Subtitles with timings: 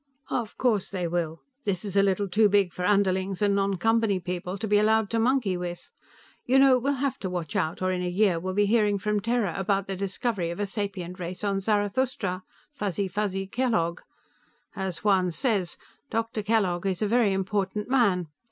[0.31, 1.41] "Of course they will.
[1.63, 5.11] This is a little too big for underlings and non Company people to be allowed
[5.11, 5.91] to monkey with.
[6.43, 9.19] You know, we'll have to watch out or in a year we'll be hearing from
[9.19, 12.41] Terra about the discovery of a sapient race on Zarathustra;
[12.73, 13.99] Fuzzy fuzzy Kellogg.
[14.75, 15.77] As Juan says,
[16.09, 16.41] Dr.
[16.41, 18.27] Kellogg is a very important man.